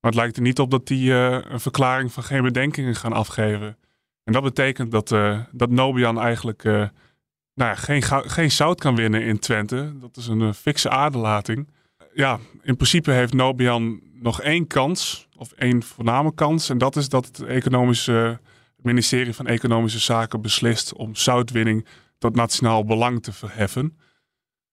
Maar 0.00 0.10
het 0.10 0.20
lijkt 0.20 0.36
er 0.36 0.42
niet 0.42 0.58
op 0.58 0.70
dat 0.70 0.86
die 0.86 1.12
een 1.12 1.60
verklaring 1.60 2.12
van 2.12 2.22
geen 2.22 2.42
bedenkingen 2.42 2.94
gaan 2.94 3.12
afgeven. 3.12 3.76
En 4.24 4.32
dat 4.32 4.42
betekent 4.42 4.90
dat, 4.90 5.08
dat 5.52 5.70
Nobian 5.70 6.20
eigenlijk 6.20 6.90
nou 7.58 7.76
geen, 7.76 8.02
geen 8.30 8.50
zout 8.50 8.80
kan 8.80 8.96
winnen 8.96 9.22
in 9.22 9.38
Twente. 9.38 9.92
Dat 10.00 10.16
is 10.16 10.26
een 10.26 10.40
uh, 10.40 10.52
fikse 10.52 10.90
aderlating. 10.90 11.68
Ja, 12.14 12.38
in 12.62 12.76
principe 12.76 13.10
heeft 13.10 13.32
Nobian 13.32 14.00
nog 14.12 14.40
één 14.40 14.66
kans, 14.66 15.28
of 15.36 15.52
één 15.52 15.82
voorname 15.82 16.34
kans. 16.34 16.70
En 16.70 16.78
dat 16.78 16.96
is 16.96 17.08
dat 17.08 17.26
het, 17.26 17.42
economische, 17.42 18.40
ministerie 18.76 19.34
van 19.34 19.46
Economische 19.46 19.98
Zaken 19.98 20.40
beslist 20.40 20.92
om 20.92 21.14
zoutwinning 21.14 21.86
tot 22.18 22.34
nationaal 22.34 22.84
belang 22.84 23.22
te 23.22 23.32
verheffen. 23.32 23.98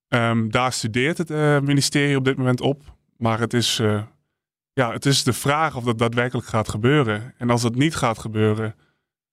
Um, 0.08 0.52
daar 0.52 0.74
studeert 0.74 1.18
het 1.18 1.32
uh, 1.32 1.60
ministerie 1.60 2.18
op 2.18 2.26
dit 2.26 2.38
moment 2.38 2.62
op. 2.62 2.84
Maar 3.18 3.40
het 3.40 3.54
is, 3.54 3.80
uh, 3.80 4.02
ja, 4.74 4.92
het 4.92 5.06
is 5.06 5.24
de 5.24 5.34
vraag 5.34 5.76
of 5.76 5.84
dat 5.84 5.98
daadwerkelijk 5.98 6.48
gaat 6.48 6.70
gebeuren. 6.70 7.34
En 7.38 7.50
als 7.50 7.62
dat 7.62 7.76
niet 7.76 7.96
gaat 7.96 8.20
gebeuren, 8.20 8.76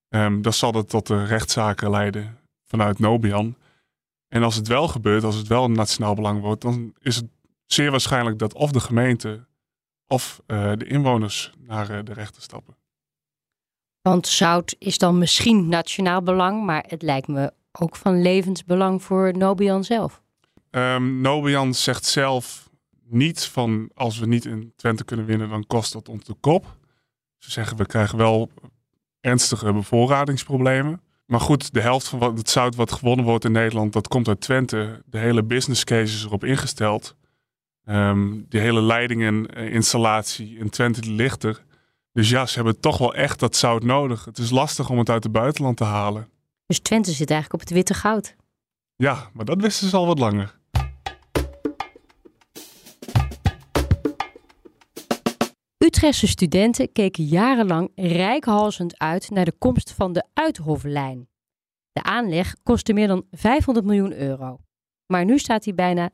um, 0.08 0.42
dan 0.42 0.52
zal 0.52 0.72
dat 0.72 0.88
tot 0.88 1.06
de 1.06 1.24
rechtszaken 1.24 1.90
leiden 1.90 2.40
vanuit 2.72 2.98
Nobian. 2.98 3.56
En 4.28 4.42
als 4.42 4.54
het 4.54 4.68
wel 4.68 4.88
gebeurt, 4.88 5.24
als 5.24 5.36
het 5.36 5.46
wel 5.46 5.64
een 5.64 5.72
nationaal 5.72 6.14
belang 6.14 6.40
wordt, 6.40 6.62
dan 6.62 6.94
is 6.98 7.16
het 7.16 7.26
zeer 7.66 7.90
waarschijnlijk 7.90 8.38
dat 8.38 8.54
of 8.54 8.70
de 8.70 8.80
gemeente 8.80 9.46
of 10.06 10.40
uh, 10.46 10.72
de 10.76 10.84
inwoners 10.84 11.52
naar 11.58 11.90
uh, 11.90 11.98
de 12.04 12.12
rechter 12.12 12.42
stappen. 12.42 12.76
Want 14.02 14.26
zout 14.26 14.76
is 14.78 14.98
dan 14.98 15.18
misschien 15.18 15.68
nationaal 15.68 16.22
belang, 16.22 16.64
maar 16.64 16.84
het 16.88 17.02
lijkt 17.02 17.28
me 17.28 17.52
ook 17.72 17.96
van 17.96 18.22
levensbelang 18.22 19.02
voor 19.02 19.36
Nobian 19.36 19.84
zelf. 19.84 20.22
Um, 20.70 21.20
Nobian 21.20 21.74
zegt 21.74 22.04
zelf 22.04 22.70
niet 23.04 23.44
van 23.44 23.90
als 23.94 24.18
we 24.18 24.26
niet 24.26 24.44
in 24.44 24.72
Twente 24.76 25.04
kunnen 25.04 25.26
winnen, 25.26 25.48
dan 25.48 25.66
kost 25.66 25.92
dat 25.92 26.08
ons 26.08 26.24
de 26.24 26.34
kop. 26.40 26.76
Ze 27.38 27.50
zeggen 27.50 27.76
we 27.76 27.86
krijgen 27.86 28.18
wel 28.18 28.50
ernstige 29.20 29.72
bevoorradingsproblemen. 29.72 31.00
Maar 31.32 31.40
goed, 31.40 31.72
de 31.72 31.80
helft 31.80 32.08
van 32.08 32.18
wat, 32.18 32.38
het 32.38 32.50
zout 32.50 32.74
wat 32.74 32.92
gewonnen 32.92 33.24
wordt 33.24 33.44
in 33.44 33.52
Nederland, 33.52 33.92
dat 33.92 34.08
komt 34.08 34.28
uit 34.28 34.40
Twente. 34.40 35.02
De 35.06 35.18
hele 35.18 35.42
business 35.42 35.84
case 35.84 36.14
is 36.14 36.24
erop 36.24 36.44
ingesteld. 36.44 37.16
Um, 37.84 38.46
die 38.48 38.60
hele 38.60 38.82
leidingeninstallatie 38.82 40.58
in 40.58 40.70
Twente 40.70 41.00
die 41.00 41.12
ligt 41.12 41.42
er. 41.42 41.64
Dus 42.12 42.30
ja, 42.30 42.46
ze 42.46 42.54
hebben 42.54 42.80
toch 42.80 42.98
wel 42.98 43.14
echt 43.14 43.38
dat 43.40 43.56
zout 43.56 43.82
nodig. 43.82 44.24
Het 44.24 44.38
is 44.38 44.50
lastig 44.50 44.90
om 44.90 44.98
het 44.98 45.10
uit 45.10 45.22
het 45.22 45.32
buitenland 45.32 45.76
te 45.76 45.84
halen. 45.84 46.28
Dus 46.66 46.78
Twente 46.78 47.12
zit 47.12 47.30
eigenlijk 47.30 47.62
op 47.62 47.68
het 47.68 47.76
witte 47.76 47.94
goud. 47.94 48.36
Ja, 48.96 49.30
maar 49.32 49.44
dat 49.44 49.60
wisten 49.60 49.88
ze 49.88 49.96
al 49.96 50.06
wat 50.06 50.18
langer. 50.18 50.58
Utrechtse 55.82 56.26
studenten 56.26 56.92
keken 56.92 57.24
jarenlang 57.24 57.90
rijkhalsend 57.94 58.98
uit 58.98 59.30
naar 59.30 59.44
de 59.44 59.54
komst 59.58 59.92
van 59.92 60.12
de 60.12 60.24
Uithoflijn. 60.32 61.28
De 61.92 62.02
aanleg 62.02 62.54
kostte 62.62 62.92
meer 62.92 63.06
dan 63.06 63.26
500 63.30 63.86
miljoen 63.86 64.12
euro. 64.12 64.58
Maar 65.06 65.24
nu 65.24 65.38
staat 65.38 65.64
hij 65.64 65.74
bijna 65.74 66.10
20% 66.10 66.12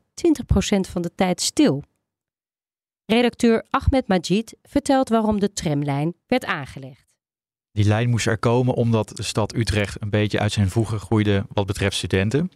van 0.79 1.01
de 1.01 1.15
tijd 1.15 1.41
stil. 1.41 1.83
Redacteur 3.05 3.65
Ahmed 3.69 4.07
Majid 4.07 4.57
vertelt 4.63 5.09
waarom 5.09 5.39
de 5.39 5.53
tramlijn 5.53 6.13
werd 6.27 6.45
aangelegd. 6.45 7.15
Die 7.71 7.85
lijn 7.85 8.09
moest 8.09 8.27
er 8.27 8.37
komen 8.37 8.73
omdat 8.73 9.09
de 9.09 9.23
stad 9.23 9.55
Utrecht 9.55 10.01
een 10.01 10.09
beetje 10.09 10.39
uit 10.39 10.51
zijn 10.51 10.69
voegen 10.69 10.99
groeide 10.99 11.45
wat 11.53 11.65
betreft 11.65 11.95
studenten. 11.95 12.51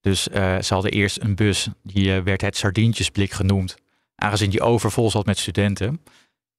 Dus 0.00 0.28
uh, 0.28 0.60
ze 0.60 0.74
hadden 0.74 0.92
eerst 0.92 1.20
een 1.20 1.34
bus, 1.34 1.68
die 1.82 2.06
uh, 2.06 2.22
werd 2.22 2.40
het 2.40 2.56
sardientjesblik 2.56 3.30
genoemd, 3.30 3.76
aangezien 4.14 4.50
die 4.50 4.60
overvol 4.60 5.10
zat 5.10 5.26
met 5.26 5.38
studenten. 5.38 6.00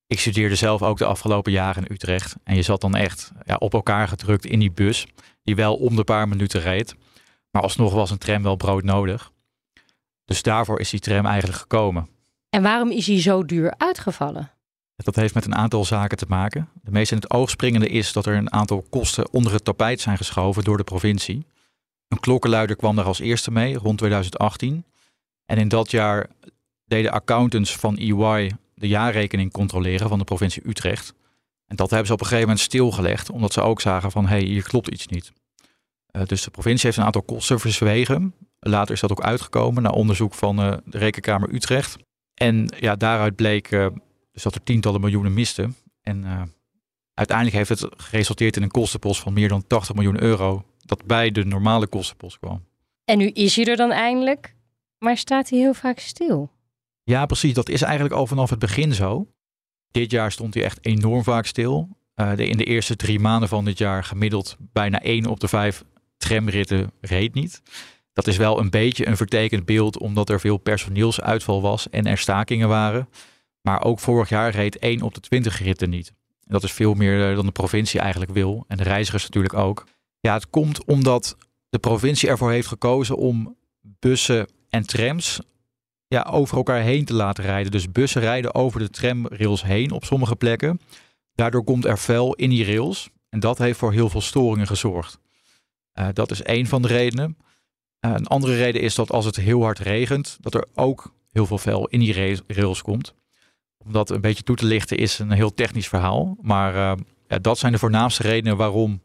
Ik 0.09 0.19
studeerde 0.19 0.55
zelf 0.55 0.81
ook 0.81 0.97
de 0.97 1.05
afgelopen 1.05 1.51
jaren 1.51 1.85
in 1.85 1.93
Utrecht. 1.93 2.35
En 2.43 2.55
je 2.55 2.61
zat 2.61 2.81
dan 2.81 2.95
echt 2.95 3.31
ja, 3.45 3.55
op 3.55 3.73
elkaar 3.73 4.07
gedrukt 4.07 4.45
in 4.45 4.59
die 4.59 4.71
bus, 4.71 5.07
die 5.43 5.55
wel 5.55 5.75
om 5.75 5.95
de 5.95 6.03
paar 6.03 6.27
minuten 6.27 6.61
reed. 6.61 6.95
Maar 7.51 7.61
alsnog 7.61 7.93
was 7.93 8.11
een 8.11 8.17
tram 8.17 8.43
wel 8.43 8.55
brood 8.55 8.83
nodig. 8.83 9.31
Dus 10.25 10.41
daarvoor 10.41 10.79
is 10.79 10.89
die 10.89 10.99
tram 10.99 11.25
eigenlijk 11.25 11.59
gekomen. 11.59 12.09
En 12.49 12.61
waarom 12.61 12.91
is 12.91 13.07
hij 13.07 13.21
zo 13.21 13.45
duur 13.45 13.73
uitgevallen? 13.77 14.51
Dat 14.95 15.15
heeft 15.15 15.33
met 15.33 15.45
een 15.45 15.55
aantal 15.55 15.85
zaken 15.85 16.17
te 16.17 16.25
maken. 16.27 16.69
De 16.83 16.91
meest 16.91 17.11
in 17.11 17.17
het 17.17 17.31
oog 17.31 17.49
springende 17.49 17.87
is 17.87 18.13
dat 18.13 18.25
er 18.25 18.35
een 18.35 18.53
aantal 18.53 18.85
kosten 18.89 19.33
onder 19.33 19.53
het 19.53 19.63
tapijt 19.63 20.01
zijn 20.01 20.17
geschoven 20.17 20.63
door 20.63 20.77
de 20.77 20.83
provincie. 20.83 21.45
Een 22.07 22.19
klokkenluider 22.19 22.75
kwam 22.75 22.95
daar 22.95 23.05
als 23.05 23.19
eerste 23.19 23.51
mee 23.51 23.77
rond 23.77 23.97
2018. 23.97 24.85
En 25.45 25.57
in 25.57 25.67
dat 25.67 25.91
jaar 25.91 26.27
deden 26.85 27.11
accountants 27.11 27.75
van 27.75 27.97
EY 27.97 28.51
de 28.79 28.87
jaarrekening 28.87 29.51
controleren 29.51 30.09
van 30.09 30.17
de 30.17 30.23
provincie 30.23 30.67
Utrecht. 30.67 31.13
En 31.65 31.75
dat 31.75 31.89
hebben 31.89 32.07
ze 32.07 32.13
op 32.13 32.19
een 32.19 32.25
gegeven 32.25 32.47
moment 32.47 32.65
stilgelegd, 32.65 33.29
omdat 33.29 33.53
ze 33.53 33.61
ook 33.61 33.81
zagen 33.81 34.11
van 34.11 34.23
hé, 34.23 34.37
hey, 34.37 34.45
hier 34.45 34.63
klopt 34.63 34.87
iets 34.87 35.07
niet. 35.07 35.31
Uh, 36.11 36.23
dus 36.25 36.43
de 36.43 36.51
provincie 36.51 36.85
heeft 36.85 36.97
een 36.97 37.05
aantal 37.05 37.21
kosten 37.21 37.59
verzwegen. 37.59 38.33
Later 38.59 38.93
is 38.93 38.99
dat 38.99 39.11
ook 39.11 39.21
uitgekomen 39.21 39.83
na 39.83 39.89
onderzoek 39.89 40.33
van 40.33 40.59
uh, 40.59 40.77
de 40.85 40.97
Rekenkamer 40.97 41.53
Utrecht. 41.53 41.97
En 42.33 42.73
ja, 42.79 42.95
daaruit 42.95 43.35
bleek 43.35 43.71
uh, 43.71 43.87
dus 44.31 44.43
dat 44.43 44.55
er 44.55 44.63
tientallen 44.63 45.01
miljoenen 45.01 45.33
misten. 45.33 45.75
En 46.01 46.25
uiteindelijk 47.13 47.57
heeft 47.57 47.81
het 47.81 47.93
geresulteerd 47.97 48.55
in 48.55 48.63
een 48.63 48.71
kostenpost 48.71 49.21
van 49.21 49.33
meer 49.33 49.49
dan 49.49 49.67
80 49.67 49.95
miljoen 49.95 50.21
euro, 50.21 50.65
dat 50.77 51.05
bij 51.05 51.31
de 51.31 51.45
normale 51.45 51.87
kostenpost 51.87 52.39
kwam. 52.39 52.65
En 53.05 53.17
nu 53.17 53.27
is 53.27 53.55
hij 53.55 53.65
er 53.65 53.75
dan 53.75 53.91
eindelijk, 53.91 54.55
maar 54.97 55.17
staat 55.17 55.49
hij 55.49 55.59
heel 55.59 55.73
vaak 55.73 55.99
stil? 55.99 56.49
Ja, 57.09 57.25
precies. 57.25 57.53
Dat 57.53 57.69
is 57.69 57.81
eigenlijk 57.81 58.15
al 58.15 58.27
vanaf 58.27 58.49
het 58.49 58.59
begin 58.59 58.93
zo. 58.93 59.27
Dit 59.91 60.11
jaar 60.11 60.31
stond 60.31 60.53
hij 60.53 60.63
echt 60.63 60.85
enorm 60.85 61.23
vaak 61.23 61.45
stil. 61.45 61.97
Uh, 62.15 62.35
de, 62.35 62.47
in 62.47 62.57
de 62.57 62.63
eerste 62.63 62.95
drie 62.95 63.19
maanden 63.19 63.49
van 63.49 63.65
dit 63.65 63.77
jaar 63.77 64.03
gemiddeld 64.03 64.57
bijna 64.59 65.01
één 65.01 65.25
op 65.25 65.39
de 65.39 65.47
vijf 65.47 65.83
tramritten 66.17 66.91
reed 67.01 67.33
niet. 67.33 67.61
Dat 68.13 68.27
is 68.27 68.37
wel 68.37 68.59
een 68.59 68.69
beetje 68.69 69.07
een 69.07 69.17
vertekend 69.17 69.65
beeld, 69.65 69.97
omdat 69.97 70.29
er 70.29 70.39
veel 70.39 70.57
personeelsuitval 70.57 71.61
was 71.61 71.89
en 71.89 72.05
er 72.05 72.17
stakingen 72.17 72.67
waren. 72.67 73.09
Maar 73.61 73.83
ook 73.83 73.99
vorig 73.99 74.29
jaar 74.29 74.51
reed 74.51 74.77
één 74.79 75.01
op 75.01 75.13
de 75.13 75.19
twintig 75.19 75.63
ritten 75.63 75.89
niet. 75.89 76.13
Dat 76.39 76.63
is 76.63 76.71
veel 76.71 76.93
meer 76.93 77.29
eh, 77.29 77.35
dan 77.35 77.45
de 77.45 77.51
provincie 77.51 77.99
eigenlijk 77.99 78.31
wil. 78.31 78.65
En 78.67 78.77
de 78.77 78.83
reizigers 78.83 79.23
natuurlijk 79.23 79.53
ook. 79.53 79.87
Ja, 80.19 80.33
het 80.33 80.49
komt 80.49 80.85
omdat 80.85 81.37
de 81.69 81.79
provincie 81.79 82.29
ervoor 82.29 82.51
heeft 82.51 82.67
gekozen 82.67 83.17
om 83.17 83.55
bussen 83.81 84.47
en 84.69 84.85
trams 84.85 85.41
ja, 86.09 86.27
over 86.31 86.57
elkaar 86.57 86.81
heen 86.81 87.05
te 87.05 87.13
laten 87.13 87.43
rijden. 87.43 87.71
Dus 87.71 87.91
bussen 87.91 88.21
rijden 88.21 88.55
over 88.55 88.79
de 88.79 88.89
tramrails 88.89 89.63
heen 89.63 89.91
op 89.91 90.05
sommige 90.05 90.35
plekken. 90.35 90.79
Daardoor 91.35 91.63
komt 91.63 91.85
er 91.85 91.97
vuil 91.97 92.33
in 92.33 92.49
die 92.49 92.65
rails. 92.65 93.09
En 93.29 93.39
dat 93.39 93.57
heeft 93.57 93.79
voor 93.79 93.91
heel 93.91 94.09
veel 94.09 94.21
storingen 94.21 94.67
gezorgd. 94.67 95.19
Uh, 95.99 96.07
dat 96.13 96.31
is 96.31 96.41
één 96.41 96.65
van 96.65 96.81
de 96.81 96.87
redenen. 96.87 97.37
Uh, 98.05 98.11
een 98.11 98.27
andere 98.27 98.55
reden 98.55 98.81
is 98.81 98.95
dat 98.95 99.11
als 99.11 99.25
het 99.25 99.35
heel 99.35 99.61
hard 99.63 99.79
regent, 99.79 100.37
dat 100.41 100.53
er 100.53 100.65
ook 100.75 101.13
heel 101.31 101.45
veel 101.45 101.57
vuil 101.57 101.87
in 101.87 101.99
die 101.99 102.41
rails 102.47 102.81
komt. 102.81 103.13
Om 103.77 103.91
dat 103.91 104.09
een 104.09 104.21
beetje 104.21 104.43
toe 104.43 104.55
te 104.55 104.65
lichten 104.65 104.97
is 104.97 105.19
een 105.19 105.31
heel 105.31 105.53
technisch 105.53 105.87
verhaal. 105.87 106.37
Maar 106.41 106.75
uh, 106.75 106.93
ja, 107.27 107.39
dat 107.39 107.57
zijn 107.57 107.71
de 107.71 107.79
voornaamste 107.79 108.23
redenen 108.23 108.57
waarom, 108.57 109.01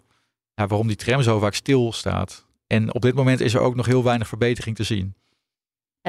ja, 0.55 0.67
waarom 0.67 0.87
die 0.87 0.97
tram 0.97 1.23
zo 1.23 1.39
vaak 1.39 1.55
stilstaat. 1.55 2.47
En 2.67 2.95
op 2.95 3.03
dit 3.03 3.15
moment 3.15 3.41
is 3.41 3.55
er 3.55 3.61
ook 3.61 3.75
nog 3.75 3.87
heel 3.87 4.05
weinig 4.05 4.29
verbetering 4.29 4.77
te 4.77 4.85
zien. 4.85 5.15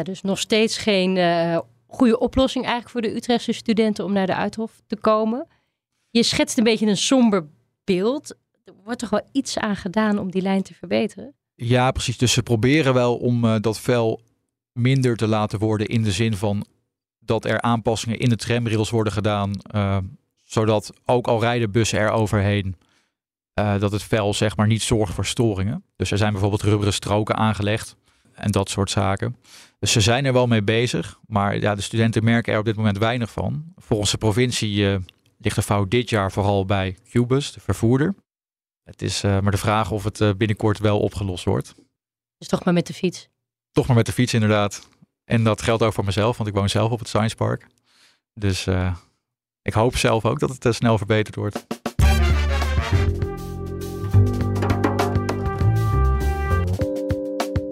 Dus 0.03 0.21
nog 0.21 0.39
steeds 0.39 0.77
geen 0.77 1.15
uh, 1.15 1.59
goede 1.87 2.19
oplossing 2.19 2.65
eigenlijk 2.65 2.91
voor 2.91 3.01
de 3.01 3.15
Utrechtse 3.15 3.51
studenten 3.51 4.05
om 4.05 4.13
naar 4.13 4.25
de 4.25 4.35
Uithof 4.35 4.81
te 4.87 4.95
komen. 4.95 5.47
Je 6.09 6.23
schetst 6.23 6.57
een 6.57 6.63
beetje 6.63 6.87
een 6.87 6.97
somber 6.97 7.47
beeld. 7.83 8.35
Er 8.63 8.73
wordt 8.83 8.99
toch 8.99 9.09
wel 9.09 9.27
iets 9.31 9.57
aan 9.57 9.75
gedaan 9.75 10.19
om 10.19 10.31
die 10.31 10.41
lijn 10.41 10.63
te 10.63 10.73
verbeteren? 10.73 11.33
Ja, 11.55 11.91
precies. 11.91 12.17
Dus 12.17 12.33
ze 12.33 12.43
proberen 12.43 12.93
wel 12.93 13.17
om 13.17 13.45
uh, 13.45 13.55
dat 13.61 13.79
vel 13.79 14.21
minder 14.71 15.15
te 15.15 15.27
laten 15.27 15.59
worden 15.59 15.87
in 15.87 16.03
de 16.03 16.11
zin 16.11 16.35
van 16.35 16.65
dat 17.19 17.45
er 17.45 17.61
aanpassingen 17.61 18.19
in 18.19 18.29
de 18.29 18.35
tramrails 18.35 18.89
worden 18.89 19.13
gedaan, 19.13 19.51
uh, 19.75 19.97
zodat 20.43 20.91
ook 21.05 21.27
al 21.27 21.39
rijden 21.39 21.71
bussen 21.71 21.99
er 21.99 22.09
overheen, 22.09 22.75
dat 23.53 23.91
het 23.91 24.03
vel 24.03 24.33
zeg 24.33 24.57
maar 24.57 24.67
niet 24.67 24.81
zorgt 24.81 25.13
voor 25.13 25.25
storingen. 25.25 25.83
Dus 25.95 26.11
er 26.11 26.17
zijn 26.17 26.31
bijvoorbeeld 26.31 26.61
rubberen 26.61 26.93
stroken 26.93 27.35
aangelegd 27.35 27.95
en 28.35 28.51
dat 28.51 28.69
soort 28.69 28.89
zaken. 28.89 29.35
Dus 29.79 29.91
ze 29.91 30.01
zijn 30.01 30.25
er 30.25 30.33
wel 30.33 30.47
mee 30.47 30.63
bezig, 30.63 31.19
maar 31.27 31.59
ja, 31.59 31.75
de 31.75 31.81
studenten 31.81 32.23
merken 32.23 32.53
er 32.53 32.59
op 32.59 32.65
dit 32.65 32.75
moment 32.75 32.97
weinig 32.97 33.31
van. 33.31 33.73
Volgens 33.75 34.11
de 34.11 34.17
provincie 34.17 34.77
uh, 34.77 34.97
ligt 35.37 35.55
de 35.55 35.61
fout 35.61 35.91
dit 35.91 36.09
jaar 36.09 36.31
vooral 36.31 36.65
bij 36.65 36.97
Cubus, 37.09 37.51
de 37.51 37.59
vervoerder. 37.59 38.15
Het 38.83 39.01
is 39.01 39.23
uh, 39.23 39.39
maar 39.39 39.51
de 39.51 39.57
vraag 39.57 39.91
of 39.91 40.03
het 40.03 40.19
uh, 40.19 40.29
binnenkort 40.37 40.79
wel 40.79 40.99
opgelost 40.99 41.45
wordt. 41.45 41.73
Dus 42.37 42.47
toch 42.47 42.63
maar 42.63 42.73
met 42.73 42.87
de 42.87 42.93
fiets? 42.93 43.29
Toch 43.71 43.87
maar 43.87 43.95
met 43.95 44.05
de 44.05 44.11
fiets, 44.11 44.33
inderdaad. 44.33 44.89
En 45.23 45.43
dat 45.43 45.61
geldt 45.61 45.83
ook 45.83 45.93
voor 45.93 46.05
mezelf, 46.05 46.37
want 46.37 46.49
ik 46.49 46.55
woon 46.55 46.69
zelf 46.69 46.91
op 46.91 46.99
het 46.99 47.07
Science 47.07 47.35
Park. 47.35 47.67
Dus 48.33 48.67
ik 49.61 49.73
hoop 49.73 49.97
zelf 49.97 50.25
ook 50.25 50.39
dat 50.39 50.63
het 50.63 50.75
snel 50.75 50.97
verbeterd 50.97 51.35
wordt. 51.35 51.65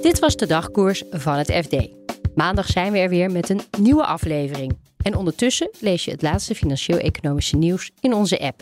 Dit 0.03 0.19
was 0.19 0.35
de 0.35 0.47
dagkoers 0.47 1.03
van 1.11 1.33
het 1.33 1.51
FD. 1.51 1.87
Maandag 2.35 2.67
zijn 2.67 2.91
we 2.91 2.97
er 2.97 3.09
weer 3.09 3.31
met 3.31 3.49
een 3.49 3.61
nieuwe 3.79 4.05
aflevering. 4.05 4.77
En 5.03 5.15
ondertussen 5.15 5.69
lees 5.79 6.05
je 6.05 6.11
het 6.11 6.21
laatste 6.21 6.55
financieel-economische 6.55 7.57
nieuws 7.57 7.91
in 7.99 8.13
onze 8.13 8.39
app. 8.39 8.61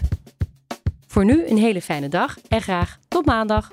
Voor 1.07 1.25
nu 1.25 1.47
een 1.47 1.57
hele 1.57 1.81
fijne 1.81 2.09
dag 2.09 2.37
en 2.47 2.61
graag 2.61 2.97
tot 3.07 3.25
maandag. 3.25 3.69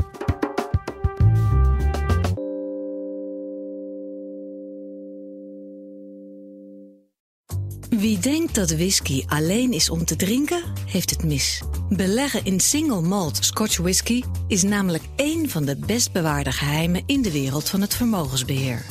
Wie 7.98 8.18
denkt 8.18 8.54
dat 8.54 8.70
whisky 8.70 9.24
alleen 9.26 9.72
is 9.72 9.90
om 9.90 10.04
te 10.04 10.16
drinken, 10.16 10.62
heeft 10.86 11.10
het 11.10 11.24
mis. 11.24 11.62
Beleggen 11.88 12.44
in 12.44 12.60
single 12.60 13.00
malt 13.00 13.38
Scotch 13.40 13.76
whisky 13.76 14.22
is 14.46 14.62
namelijk 14.62 15.04
één 15.16 15.50
van 15.50 15.64
de 15.64 15.76
best 15.76 16.12
bewaarde 16.12 16.52
geheimen 16.52 17.02
in 17.06 17.22
de 17.22 17.32
wereld 17.32 17.68
van 17.68 17.80
het 17.80 17.94
vermogensbeheer. 17.94 18.84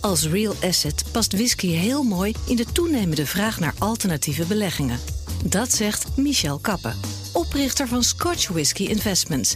Als 0.00 0.26
real 0.26 0.54
asset 0.62 1.04
past 1.12 1.32
whisky 1.32 1.66
heel 1.66 2.02
mooi 2.02 2.34
in 2.46 2.56
de 2.56 2.66
toenemende 2.72 3.26
vraag 3.26 3.60
naar 3.60 3.74
alternatieve 3.78 4.44
beleggingen. 4.46 5.00
Dat 5.44 5.72
zegt 5.72 6.16
Michel 6.16 6.58
Kappen, 6.58 7.00
oprichter 7.32 7.88
van 7.88 8.02
Scotch 8.02 8.48
Whisky 8.48 8.84
Investments. 8.84 9.54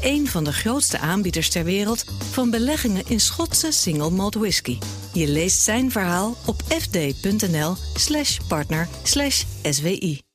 Een 0.00 0.26
van 0.26 0.44
de 0.44 0.52
grootste 0.52 0.98
aanbieders 0.98 1.48
ter 1.48 1.64
wereld 1.64 2.04
van 2.30 2.50
beleggingen 2.50 3.04
in 3.06 3.20
Schotse 3.20 3.72
single 3.72 4.10
malt 4.10 4.34
whisky. 4.34 4.78
Je 5.18 5.28
leest 5.28 5.62
zijn 5.62 5.90
verhaal 5.90 6.36
op 6.46 6.62
fd.nl/slash 6.68 8.38
partner/swi. 8.48 10.27